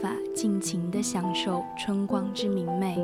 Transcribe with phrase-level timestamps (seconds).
[0.00, 2.96] 法尽情地享受春光之明媚。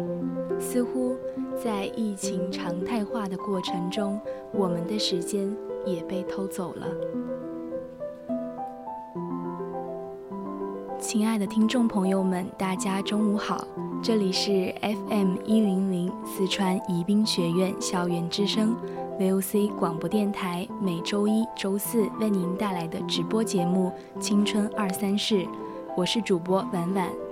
[0.59, 1.17] 似乎
[1.63, 4.21] 在疫情常态化的过程中，
[4.53, 6.87] 我们的时间也被偷走了。
[10.99, 13.67] 亲爱的听众朋友们，大家中午好，
[14.03, 18.77] 这里是 FM 一零零四川宜宾学院校园之声。
[19.19, 25.45] VOC 广播电台每周一、周四为您带来的直播节目《青春二三事》，
[25.97, 27.30] 我是主播婉婉。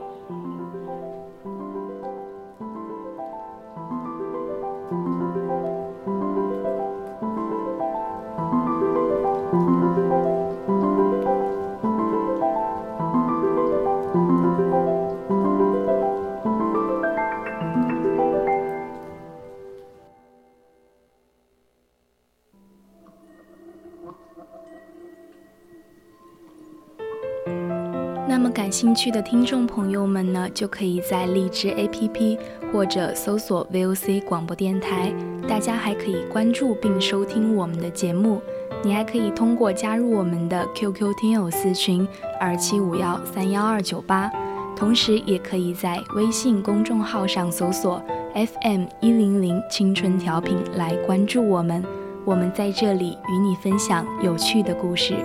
[28.39, 32.39] 那么感兴趣的听众朋友们呢，就可以在荔枝 APP
[32.73, 35.13] 或者搜索 VOC 广播电台。
[35.49, 38.41] 大家还可以关注并收听我们的节目。
[38.85, 42.07] 你还可以通过加入我们的 QQ 听友私群
[42.39, 44.31] 二七五幺三幺二九八，
[44.77, 48.01] 同时也可以在微信公众号上搜索
[48.35, 51.85] FM 一零零青春调频来关注我们。
[52.25, 55.17] 我们在这里与你分享有趣的故事。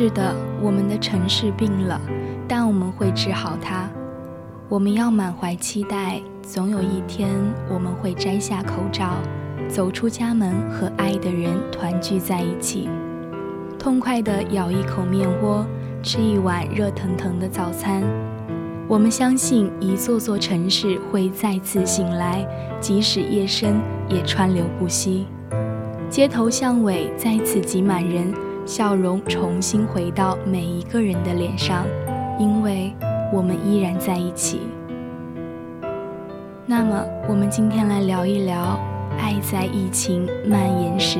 [0.00, 0.32] 是的，
[0.62, 2.00] 我们的城市病了，
[2.46, 3.90] 但我们会治好它。
[4.68, 7.28] 我们要满怀期待，总有一天
[7.68, 9.14] 我们会摘下口罩，
[9.68, 12.88] 走出家门，和爱的人团聚在一起，
[13.76, 15.66] 痛快地咬一口面窝，
[16.00, 18.04] 吃一碗热腾腾的早餐。
[18.86, 22.46] 我们相信一座座城市会再次醒来，
[22.78, 25.26] 即使夜深也川流不息，
[26.08, 28.32] 街头巷尾再次挤满人。
[28.68, 31.86] 笑容重新回到每一个人的脸上，
[32.38, 32.92] 因为
[33.32, 34.60] 我们依然在一起。
[36.66, 38.78] 那么，我们今天来聊一聊
[39.18, 41.18] 爱在疫情蔓延时。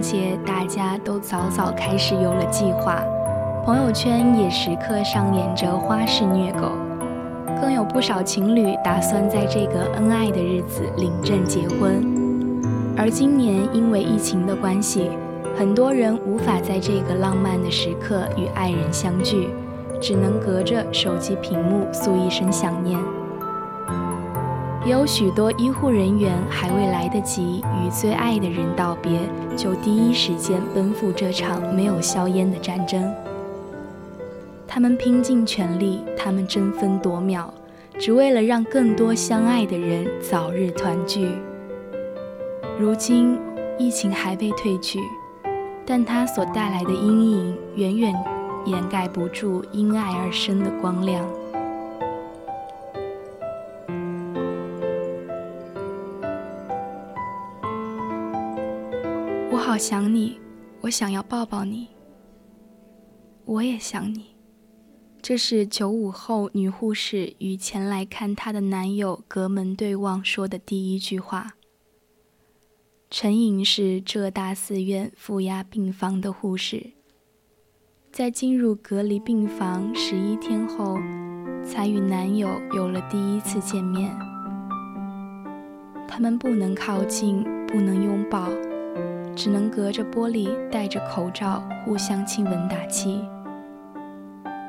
[0.00, 3.04] 的情人节，大家都早早开始有了计划，
[3.64, 6.72] 朋友圈也时刻上演着花式虐狗，
[7.60, 12.02] 更有不少情侣打算在这个恩爱的日子领证结婚。
[12.96, 15.10] 而今年因为疫情的关系，
[15.56, 19.50] 很多人无法在这个浪漫的时刻与爱人相聚，
[20.00, 22.98] 只能隔着手机屏幕诉一声想念。
[24.86, 29.20] 也有许多医护人员还未来得及与最爱的人道别，
[29.54, 33.12] 就第一时间奔赴这场没有硝烟的战争。
[34.66, 37.52] 他们拼尽全力，他们争分夺秒，
[37.98, 41.28] 只为了让更多相爱的人早日团聚。
[42.78, 43.38] 如今，
[43.78, 44.98] 疫情还未退去，
[45.84, 48.14] 但它所带来的阴影远远
[48.64, 51.22] 掩盖不住因爱而生的光亮。
[59.80, 60.38] 想你，
[60.82, 61.88] 我想要抱抱你。
[63.46, 64.36] 我也想你。
[65.22, 71.54] 这是九五后女护士与前来看她的男友隔门对望说的第一句话。
[73.08, 76.90] 陈颖是浙大四院负压病房的护士，
[78.12, 80.98] 在进入隔离病房十一天后，
[81.64, 84.14] 才与男友有了第一次见面。
[86.06, 88.50] 他们不能靠近，不能拥抱。
[89.40, 93.24] 只能隔着玻璃，戴着口罩，互相亲吻打气。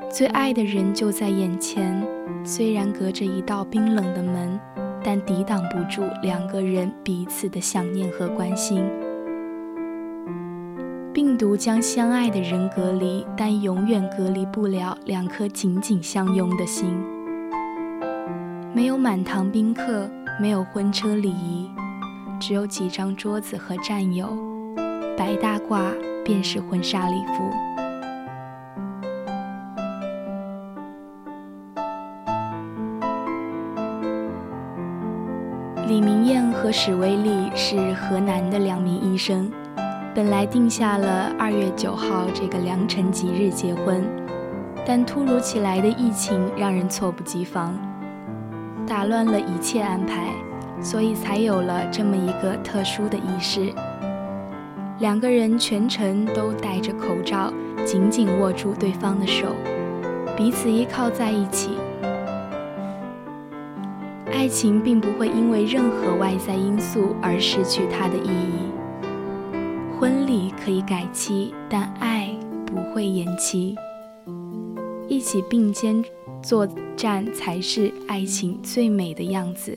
[0.09, 2.01] 最爱的人就在眼前，
[2.45, 4.57] 虽然隔着一道冰冷的门，
[5.03, 8.81] 但抵挡不住两个人彼此的想念和关心。
[11.13, 16.97] 病毒将相爱的人隔离，但永远隔离不了两颗紧紧相拥的心。
[18.73, 20.09] 没有满堂宾客，
[20.39, 21.69] 没有婚车礼仪，
[22.39, 24.49] 只有几张桌子和战友。
[25.17, 25.93] 白大褂
[26.23, 27.49] 便是婚纱礼服。
[35.87, 39.51] 李明艳和史威利是河南的两名医生，
[40.15, 44.01] 本来定下了二月九号这个良辰吉日结婚，
[44.85, 47.77] 但突如其来的疫情让人猝不及防，
[48.87, 50.29] 打乱了一切安排，
[50.81, 53.73] 所以才有了这么一个特殊的仪式。
[55.01, 57.51] 两个人全程都戴着口罩，
[57.83, 59.47] 紧紧握住对方的手，
[60.37, 61.71] 彼此依靠在一起。
[64.31, 68.69] 爱情并不会因为任何外在因素而失去它的意义。
[69.99, 72.29] 婚礼可以改期，但爱
[72.67, 73.75] 不会延期。
[75.07, 76.05] 一起并肩
[76.43, 79.75] 作战，才是爱情最美的样子。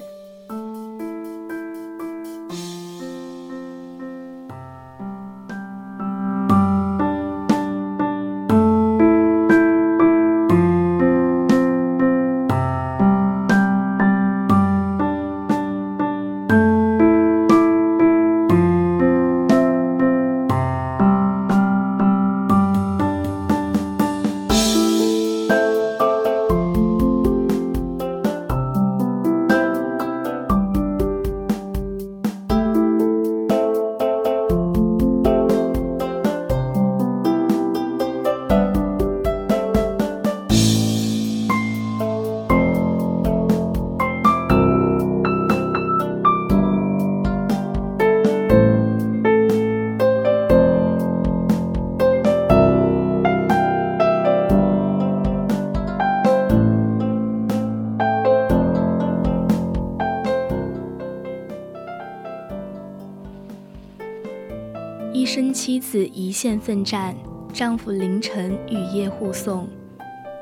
[65.75, 67.17] 妻子一线奋战，
[67.53, 69.69] 丈夫凌晨雨夜护送。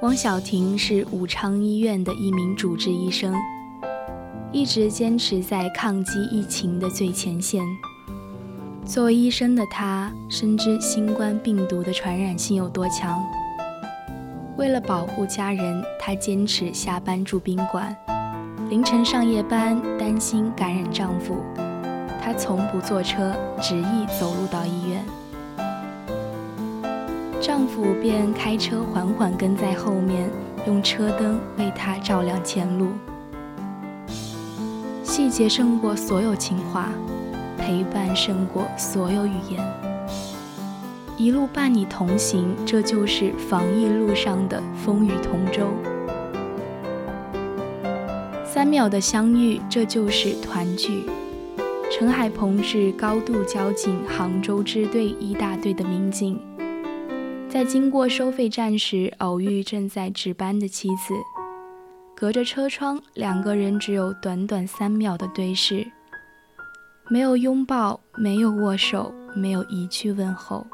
[0.02, 3.34] 汪小婷是武昌医院的一名主治医生，
[4.52, 7.64] 一直坚持在抗击疫情的最前线。
[8.84, 13.18] 作为医生的她，深知新冠病毒的传染性有多强。
[14.58, 17.96] 为了保护家人，她坚持下班住宾馆，
[18.68, 21.38] 凌晨上夜班，担心感染丈夫。
[22.22, 25.02] 她从不坐车，执意走路到医院。
[27.62, 30.28] 丈夫便开车缓缓跟在后面，
[30.66, 32.88] 用车灯为她照亮前路。
[35.04, 36.88] 细节胜过所有情话，
[37.56, 39.64] 陪伴胜过所有语言。
[41.16, 45.68] 一路伴你同行，这就是防疫路上的风雨同舟。
[48.44, 51.08] 三秒的相遇，这就是团聚。
[51.92, 56.40] 陈海鹏是高度交警杭州支队一大队的民警，
[57.52, 61.12] 在经过收费站时偶遇正在值班的妻子，
[62.16, 65.86] 隔着车窗，两个人只有短短三秒的对视，
[67.10, 70.66] 没有拥抱，没有握手，没有一句问候。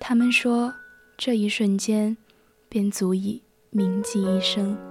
[0.00, 0.72] 他们说，
[1.18, 2.16] 这一瞬间，
[2.70, 4.89] 便足以铭记一生。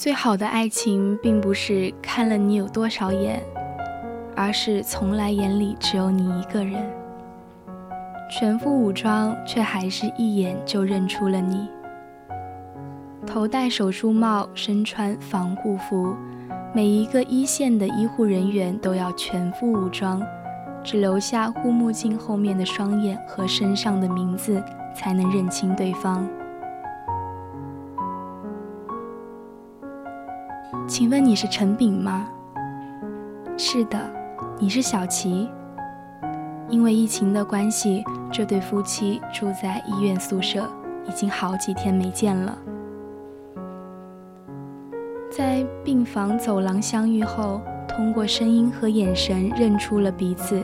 [0.00, 3.38] 最好的爱情，并不是看了你有多少眼，
[4.34, 6.82] 而是从来眼里只有你一个人。
[8.30, 11.68] 全副武装，却还是一眼就认出了你。
[13.26, 16.16] 头戴手术帽，身穿防护服，
[16.72, 20.22] 每一个一线的医护人员都要全副武装，
[20.82, 24.64] 只留下护目镜后面的双眼和身上的名字，
[24.94, 26.26] 才能认清对方。
[31.00, 32.28] 请问你是陈炳吗？
[33.56, 33.98] 是的，
[34.58, 35.48] 你是小琪。
[36.68, 38.04] 因为疫情的关系。
[38.30, 40.68] 这对夫妻住在医院宿舍，
[41.08, 42.58] 已经好几天没见了。
[45.30, 50.62] 在病房走廊相遇后，通过声音和眼神认出了彼此。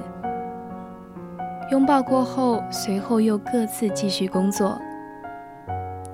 [1.70, 4.78] 拥抱过后，随后又各自继续工作。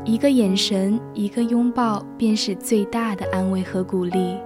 [0.04, 4.38] 一个眼神，一个拥抱，便是最大的安慰和鼓励。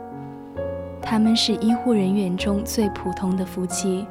[1.01, 4.07] 他们是医护人员中最普通的夫妻。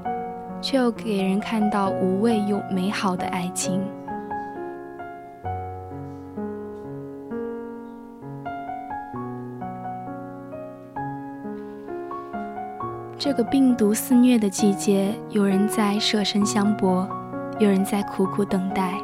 [0.62, 3.80] 却又给人看到无畏又美好的爱情。
[13.16, 17.08] 这个病毒肆虐的季节，有人在舍身相搏，
[17.60, 19.00] 有人在苦苦等待。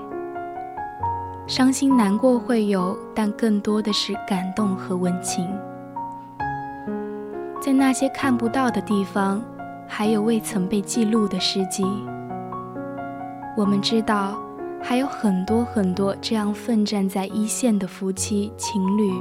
[1.52, 5.46] 伤心难过会有，但更多的是感动和温情。
[7.60, 9.42] 在那些看不到的地方。
[9.86, 11.84] 还有未曾被记录的事迹。
[13.58, 14.38] 我们知道，
[14.82, 19.12] 还有很多很多这样奋战在一线的夫妻情侣，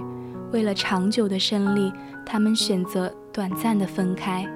[0.52, 1.92] 为了长久的胜利，
[2.24, 4.46] 他们选择短暂的分开。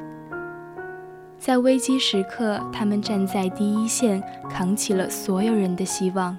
[1.37, 6.39] 在危机时刻，他们站在第一线，扛起了所有人的希望。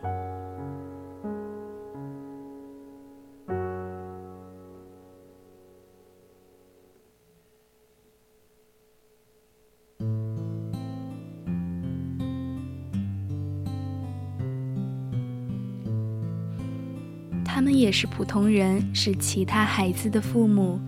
[17.85, 20.79] 也是普通人，是其他孩子的父母，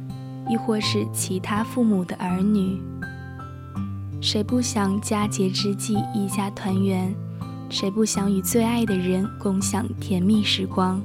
[0.50, 2.82] 亦或是其他父母的儿女。
[4.20, 7.13] 谁不想佳节之际一家团圆？
[7.70, 11.00] 谁不想与最爱的人共享甜蜜时光？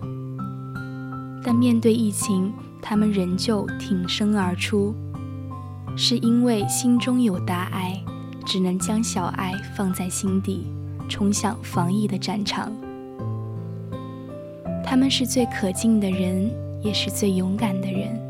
[1.44, 4.94] 但面对疫情，他们仍旧挺身而出，
[5.94, 8.02] 是因为心中有大爱，
[8.46, 10.68] 只能将小爱放在心底，
[11.06, 12.72] 冲向防疫的战场。
[14.84, 16.50] 他们是最可敬的人，
[16.82, 18.21] 也是最勇敢的人。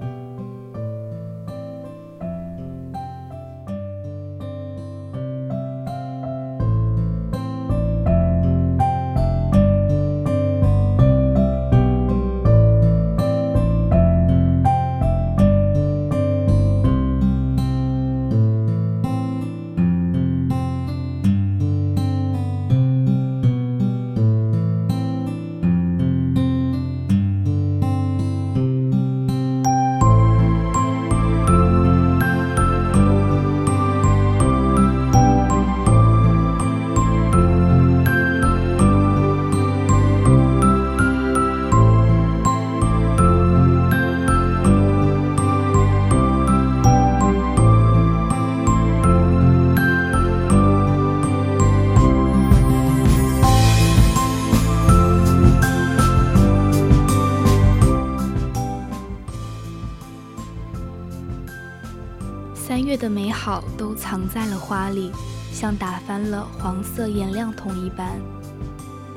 [62.92, 65.10] 月的美好都藏在了花里，
[65.50, 68.20] 像打翻了黄色颜料桶一般。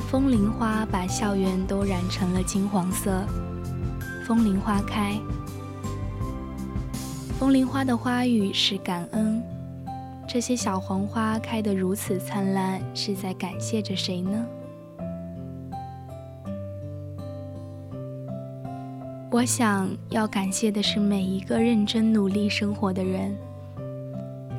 [0.10, 3.22] 风铃花把校园都染成了金黄色。
[4.26, 5.20] 风铃花开，
[7.38, 9.44] 风铃花的花语是感恩。
[10.26, 14.46] 这些小黄花开得如此灿烂，是在感谢着谁呢？
[19.32, 23.36] 我想要感谢的是每一个认真努力生活的人。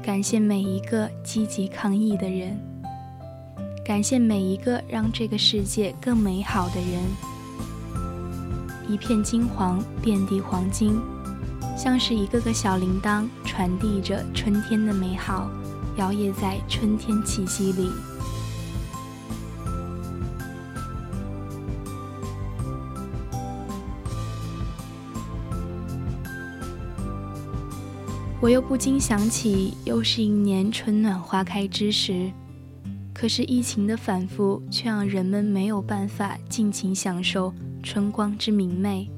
[0.06, 2.56] 感谢每一个积极抗疫的人，
[3.84, 7.02] 感谢每一个让这个世界更美好的人。
[8.88, 10.96] 一片金黄，遍地黄金，
[11.76, 15.50] 像是一个个小铃铛，传递着春天的美好，
[15.96, 17.90] 摇曳在春天气息里。
[28.38, 32.31] 我又不禁想起，又是一年春暖花开之时。
[33.14, 37.52] 可是疫情的反复，却让人们没有办法尽情享受
[37.83, 39.11] 春光之明媚。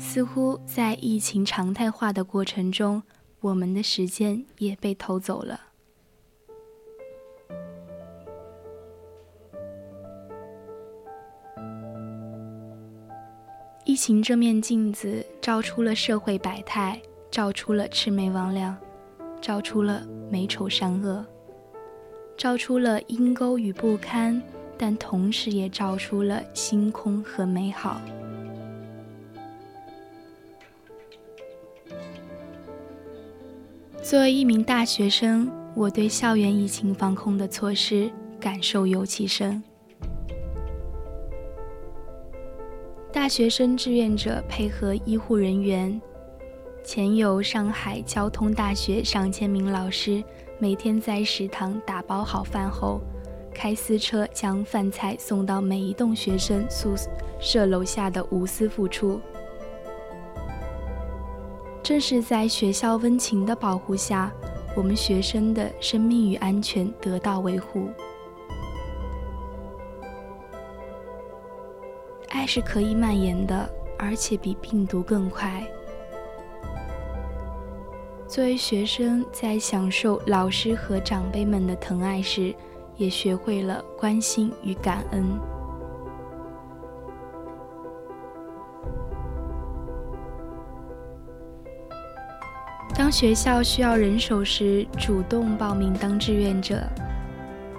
[0.00, 3.00] 似乎在疫情常态化的过程中，
[3.40, 5.60] 我们的时间也被偷走了。
[13.96, 17.00] 疫情这面镜子照出了社会百态，
[17.30, 18.74] 照出了魑魅魍魉，
[19.40, 21.24] 照出了美丑善恶，
[22.36, 24.42] 照出了阴沟与不堪，
[24.76, 27.98] 但同时也照出了星空和美好。
[34.02, 39.64] 作为一名大学生，我对校园疫情防控的措施感受尤其深。
[43.26, 46.00] 大学生志愿者配合医护人员，
[46.84, 50.22] 前有上海交通大学上千名老师，
[50.60, 53.00] 每天在食堂打包好饭后，
[53.52, 56.94] 开私车将饭菜送到每一栋学生宿
[57.40, 59.20] 舍楼下的无私付出。
[61.82, 64.32] 正是在学校温情的保护下，
[64.76, 67.88] 我们学生的生命与安全得到维护。
[72.46, 75.62] 是可以蔓延的，而且比病毒更快。
[78.28, 82.54] 作为学生，在享受老师和长辈们的疼爱时，
[82.96, 85.24] 也学会了关心与感恩。
[92.94, 96.82] 当学校需要人手时，主动报名当志愿者。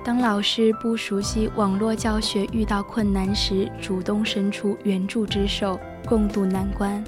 [0.08, 7.04] 当老师不熟悉网络教学遇到困难时，主动伸出援助之手，共度难关。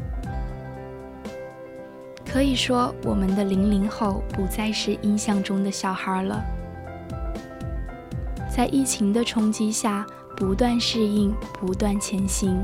[2.29, 6.43] 可以说，我们的零零后不再是印象中的小孩了，
[8.53, 12.61] 在疫情的冲击下，不断适应，不断前行，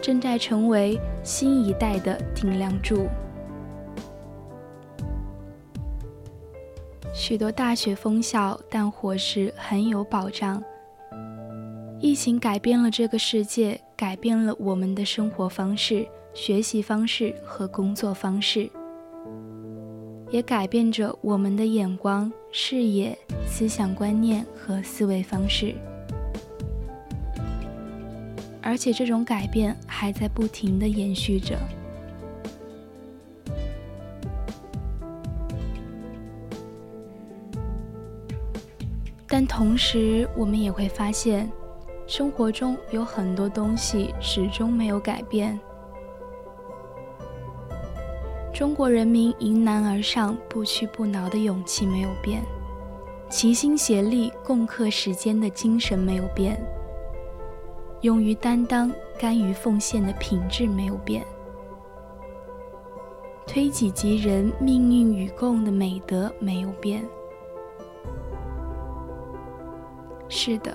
[0.00, 3.08] 正在成为新一代的顶梁柱。
[7.16, 10.60] 许多大学封校，但伙食很有保障。
[12.00, 18.68] 疫情改变了这个世界，改变了我们的生活方式、学习方式和工作方式，
[20.30, 25.72] 也改变着我们的眼光、视野、思想观念和思维方式。
[28.60, 31.56] 而且这种改变还在不停地延续着。
[39.36, 41.50] 但同时，我们也会发现，
[42.06, 45.58] 生活中有很多东西始终没有改变。
[48.52, 52.44] 中国人民迎难而上、不屈不挠的勇气没有变，
[53.28, 56.56] 齐心协力共克时艰的精神没有变，
[58.02, 61.26] 勇于担当、甘于奉献的品质没有变，
[63.48, 67.04] 推己及人、命运与共的美德没有变。
[70.28, 70.74] 是的，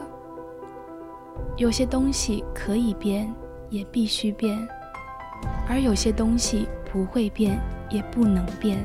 [1.58, 3.34] 有些东西可以变，
[3.70, 4.58] 也必须变；
[5.68, 7.60] 而有些东西不会变，
[7.90, 8.80] 也不能变。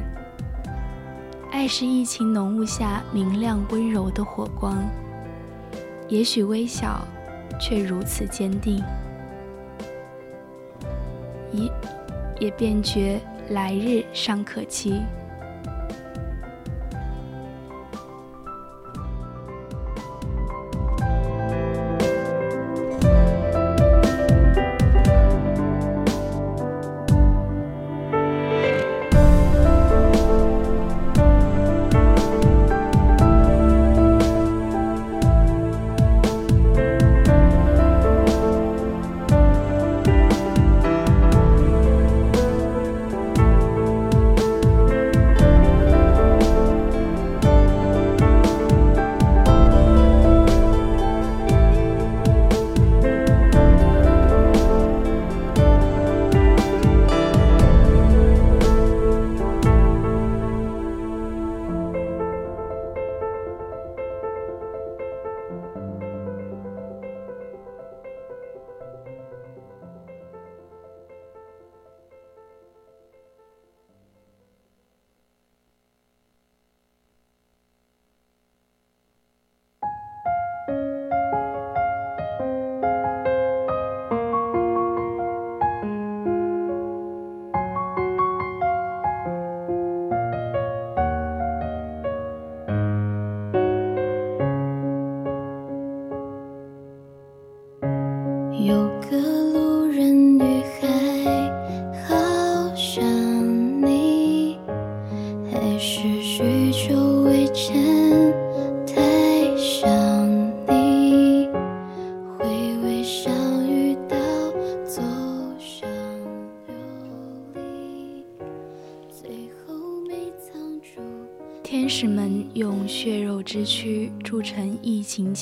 [1.53, 4.85] 爱是疫情浓雾下明亮温柔的火光，
[6.09, 7.07] 也许微小，
[7.61, 8.83] 却如此坚定。
[11.53, 11.70] 一，
[12.40, 15.00] 也便觉来日尚可期。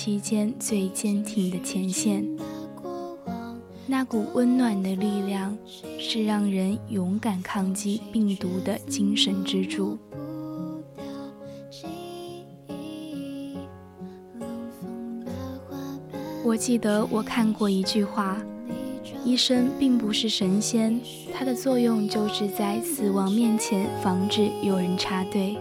[0.04, 2.26] 期间最坚挺的前线，
[3.86, 5.56] 那股温暖的力量
[5.96, 9.96] 是让人勇敢抗击病毒的精神支柱。
[16.44, 18.36] 我记得我看过一句话：
[19.24, 21.00] 医生并不是神仙，
[21.32, 25.56] 他的作用就是在死亡面前防止有人插队。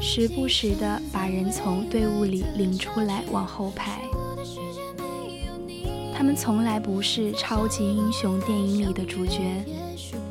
[0.00, 4.00] 时不时的把人从队伍里领出来往后排。
[6.16, 9.64] 他们从来不是超级英雄电影里的主角，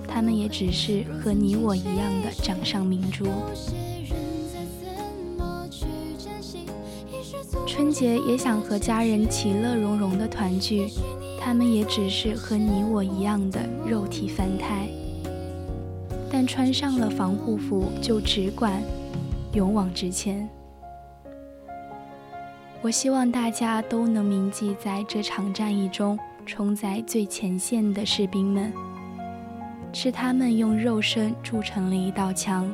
[0.08, 3.28] 他们也只是和你我一样的掌上明珠。
[7.68, 10.88] 春节也想和家人其乐融融的团聚，
[11.40, 14.88] 他们也只是和你我一样的肉体凡胎。
[16.32, 18.82] 但穿上了防护服，就只管。
[19.56, 20.48] 勇往直前。
[22.82, 28.72] 我希望大家都能铭记在这场战役中冲在最前线的士兵们，
[29.94, 32.70] 是他们用肉身筑成了一道墙。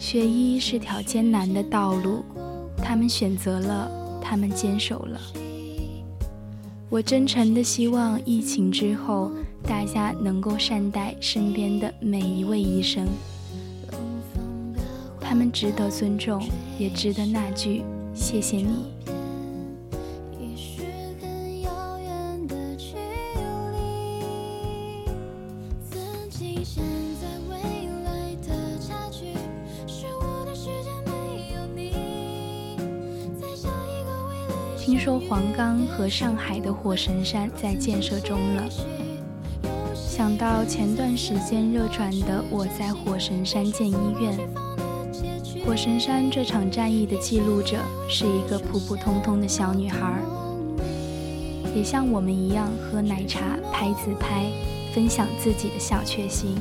[0.00, 2.22] 学医是条艰难的道路，
[2.76, 5.20] 他们选择了，他们坚守了。
[6.90, 9.30] 我真诚的希望疫情之后，
[9.62, 13.08] 大家能够善待身边的每一位医生。
[15.26, 16.46] 他们值得尊重，
[16.78, 17.82] 也值得那句
[18.14, 18.68] “谢谢你”。
[34.78, 38.62] 听说黄冈和上海的火神山在建设中了，
[39.94, 44.38] 想到前段时间热转的“我在火神山建医院”。
[45.64, 50.20] 火神山这场战役的记录者是一个普普通通的小女孩，
[51.74, 53.40] 也像我们一样喝奶茶、
[53.72, 54.44] 拍自拍，
[54.94, 56.54] 分享自己的小确幸。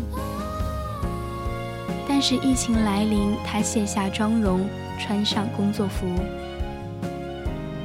[2.07, 4.65] 但是疫情来临，她卸下妆容，
[4.97, 6.07] 穿上工作服，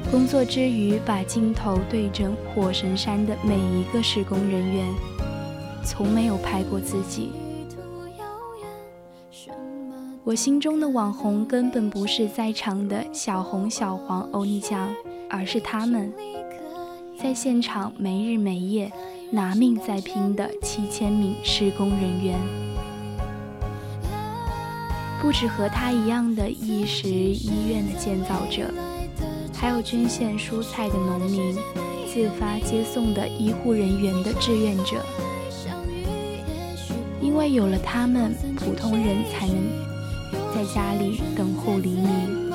[0.09, 4.87] 工作之余把镜头对准火神山的每一个施工人员，
[5.83, 7.31] 从没有拍过自己。
[10.29, 14.87] 我心中的网红根本不是在场的小红、小黄、欧尼酱，
[15.27, 16.13] 而是他们，
[17.19, 18.91] 在现场没日没夜
[19.31, 22.37] 拿命在拼的七千名施工人员。
[25.19, 28.71] 不止和他一样的义时医院的建造者，
[29.51, 31.55] 还有捐献蔬菜的农民，
[32.05, 35.03] 自发接送的医护人员的志愿者。
[37.19, 39.88] 因为有了他们，普通人才能。
[40.59, 42.51] 在家里等候黎明。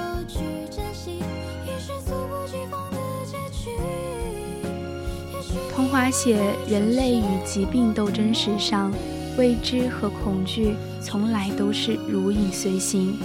[5.75, 6.37] 童话写
[6.69, 8.93] 人类与疾病斗争史上，
[9.39, 13.19] 未知和恐惧从来都是如影随形，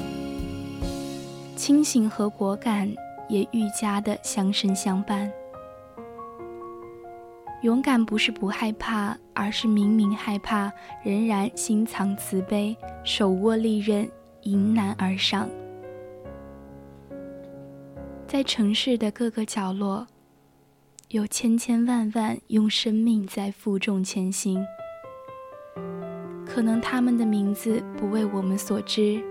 [1.57, 2.89] 清醒和果敢
[3.27, 5.29] 也愈加的相生相伴。
[7.63, 10.71] 勇敢不是不害怕，而是明明害怕，
[11.03, 14.09] 仍然心藏慈悲，手握利刃。
[14.43, 15.49] 迎难而上，
[18.25, 20.07] 在城市的各个角落，
[21.09, 24.65] 有千千万万用生命在负重前行。
[26.45, 29.21] 可能他们的名字不为我们所知，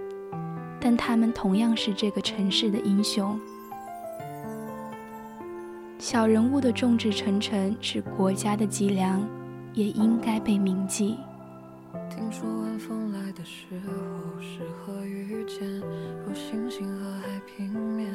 [0.78, 3.38] 但他们同样是这个城市的英雄。
[5.98, 9.26] 小人物的众志成城是国家的脊梁，
[9.72, 11.18] 也应该被铭记。
[12.08, 15.68] 听说晚风来的时候适合遇见，
[16.26, 18.10] 如星星和海平面，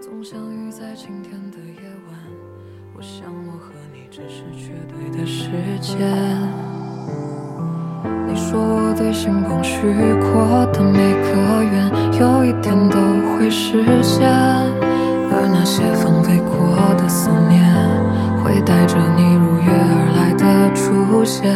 [0.00, 2.18] 总相遇在晴天的夜晚。
[2.96, 5.98] 我想我和你只是绝对的时间。
[8.26, 9.80] 你说我对心中许
[10.20, 12.96] 过的每个愿，有一天都
[13.36, 14.26] 会实现，
[15.30, 17.62] 而那些放飞过的思念，
[18.42, 21.52] 会带着你如约而来的出现。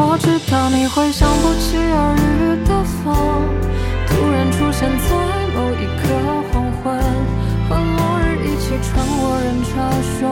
[0.00, 3.12] 我知道你会像不期而遇的风，
[4.06, 5.10] 突然出现在
[5.56, 6.06] 某一个
[6.52, 6.84] 黄昏，
[7.68, 9.68] 和落日一起穿过人潮
[10.14, 10.22] 汹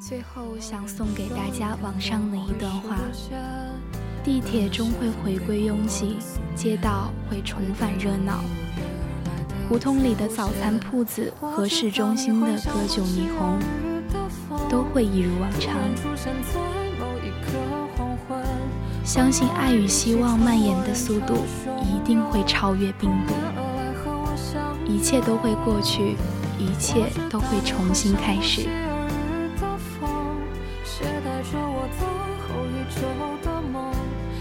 [0.00, 2.96] 最后想送给大家网上的一段话：
[4.22, 6.16] 地铁终会回归拥挤，
[6.54, 8.40] 街道会重返热闹，
[9.68, 13.58] 胡同里的早餐铺子和市中心的歌酒霓虹
[14.68, 15.74] 都会一如往常。
[19.04, 21.34] 相信爱与希望蔓延的速度
[21.82, 23.34] 一定会超越病毒，
[24.86, 26.16] 一切都会过去，
[26.58, 28.68] 一切都会重新开始。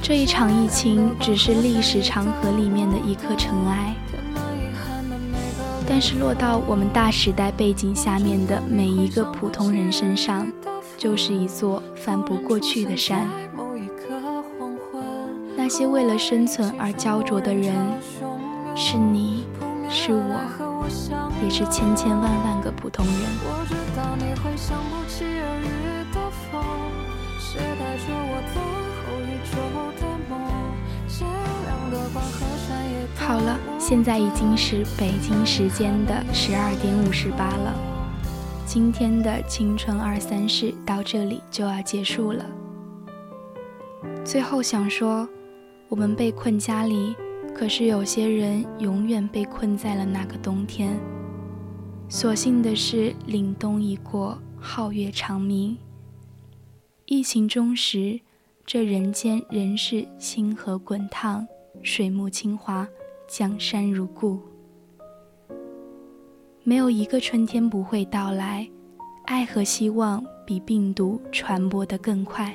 [0.08, 3.94] 这一场疫情只是历史长河里面的一颗尘埃，
[5.86, 10.50] 但是落到我们大时代背景下面的每一个普通人身上，
[10.98, 13.28] 就是一座翻不过去的山。
[15.58, 17.76] 那些为了生存而焦灼的人，
[18.78, 19.44] 是你，
[19.90, 20.40] 是我，
[21.44, 23.16] 也是千千万万个普通人。
[27.38, 28.87] 写带着我走
[33.16, 37.74] 好了，现在已经是北京时间的十二点五十八了，
[38.66, 42.46] 今天的青春二三事到这里就要结束了。
[44.24, 45.28] 最后想说。
[45.90, 47.16] 我们被困家里，
[47.56, 51.00] 可是有些人永远被困在了那个冬天。
[52.10, 55.78] 所幸的是，凛冬已过，皓月长明。
[57.06, 58.20] 疫情中时，
[58.68, 61.48] 这人间仍是星河滚烫，
[61.84, 62.86] 水木清华，
[63.26, 64.42] 江山如故。
[66.64, 68.70] 没有一个春天不会到来，
[69.24, 72.54] 爱和希望比病毒传播的更快。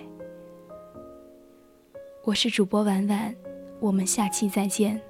[2.24, 3.34] 我是主播婉婉，
[3.80, 5.00] 我们下期再见。